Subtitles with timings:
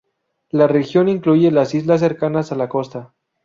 [0.49, 3.13] La región incluye las islas cercanas a la costa.